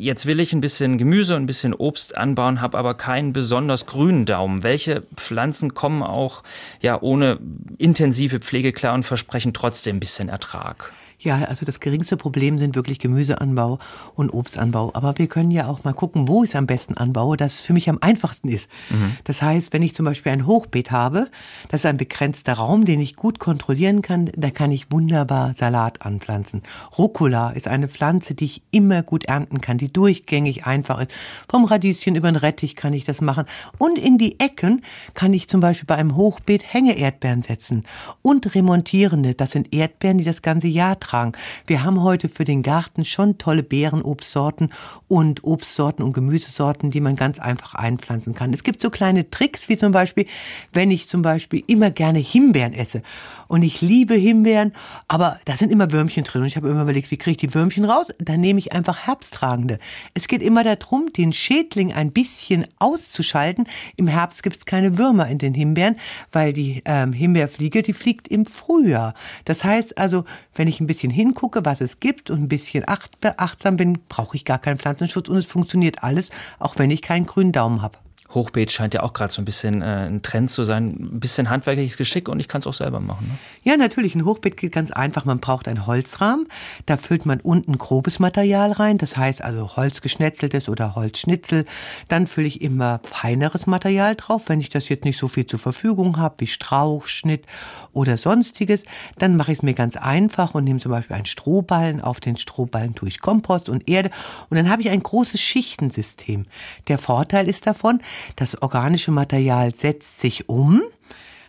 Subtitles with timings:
[0.00, 3.84] Jetzt will ich ein bisschen Gemüse und ein bisschen Obst anbauen, habe aber keinen besonders
[3.84, 4.62] grünen Daumen.
[4.62, 6.42] Welche Pflanzen kommen auch
[6.80, 7.38] ja ohne
[7.76, 10.90] intensive Pflege klar und versprechen trotzdem ein bisschen Ertrag?
[11.22, 13.78] Ja, also das geringste Problem sind wirklich Gemüseanbau
[14.14, 14.90] und Obstanbau.
[14.94, 17.74] Aber wir können ja auch mal gucken, wo ich es am besten anbaue, das für
[17.74, 18.68] mich am einfachsten ist.
[18.88, 19.16] Mhm.
[19.24, 21.28] Das heißt, wenn ich zum Beispiel ein Hochbeet habe,
[21.68, 26.00] das ist ein begrenzter Raum, den ich gut kontrollieren kann, da kann ich wunderbar Salat
[26.00, 26.62] anpflanzen.
[26.96, 31.12] Rucola ist eine Pflanze, die ich immer gut ernten kann, die durchgängig einfach ist.
[31.50, 33.44] Vom Radieschen über den Rettich kann ich das machen.
[33.76, 34.82] Und in die Ecken
[35.12, 37.84] kann ich zum Beispiel bei einem Hochbeet Hängeerdbeeren setzen.
[38.22, 41.32] Und remontierende, das sind Erdbeeren, die das ganze Jahr beitragen.
[41.66, 44.72] Wir haben heute für den Garten schon tolle Beerenobstsorten
[45.08, 48.52] und Obstsorten und Gemüsesorten, die man ganz einfach einpflanzen kann.
[48.52, 50.26] Es gibt so kleine Tricks, wie zum Beispiel,
[50.72, 53.02] wenn ich zum Beispiel immer gerne Himbeeren esse
[53.48, 54.72] und ich liebe Himbeeren,
[55.08, 57.54] aber da sind immer Würmchen drin und ich habe immer überlegt, wie kriege ich die
[57.54, 58.08] Würmchen raus?
[58.18, 59.78] Dann nehme ich einfach Herbsttragende.
[60.14, 63.66] Es geht immer darum, den Schädling ein bisschen auszuschalten.
[63.96, 65.96] Im Herbst gibt es keine Würmer in den Himbeeren,
[66.30, 69.14] weil die ähm, Himbeerfliege, die fliegt im Frühjahr.
[69.44, 70.24] Das heißt also,
[70.54, 74.36] wenn ich ein bisschen bisschen hingucke, was es gibt und ein bisschen achtsam bin, brauche
[74.36, 77.96] ich gar keinen Pflanzenschutz und es funktioniert alles, auch wenn ich keinen grünen Daumen habe.
[78.34, 80.88] Hochbeet scheint ja auch gerade so ein bisschen äh, ein Trend zu sein.
[80.88, 83.28] Ein bisschen handwerkliches Geschick und ich kann es auch selber machen.
[83.28, 83.38] Ne?
[83.64, 84.14] Ja, natürlich.
[84.14, 85.24] Ein Hochbeet geht ganz einfach.
[85.24, 86.46] Man braucht einen Holzrahmen.
[86.86, 88.98] Da füllt man unten grobes Material rein.
[88.98, 91.64] Das heißt also Holzgeschnetzeltes oder Holzschnitzel.
[92.08, 94.44] Dann fülle ich immer feineres Material drauf.
[94.48, 97.44] Wenn ich das jetzt nicht so viel zur Verfügung habe, wie Strauch, Schnitt
[97.92, 98.84] oder sonstiges,
[99.18, 102.00] dann mache ich es mir ganz einfach und nehme zum Beispiel einen Strohballen.
[102.00, 104.10] Auf den Strohballen tue ich Kompost und Erde.
[104.50, 106.46] Und dann habe ich ein großes Schichtensystem.
[106.88, 108.00] Der Vorteil ist davon,
[108.36, 110.82] das organische Material setzt sich um.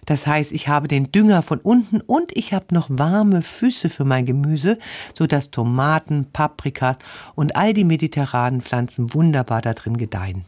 [0.06, 4.04] Das heißt, ich habe den Dünger von unten und ich habe noch warme Füße für
[4.04, 4.80] mein Gemüse,
[5.14, 6.98] so dass Tomaten, Paprikas
[7.36, 10.46] und all die mediterranen Pflanzen wunderbar da drin gedeihen.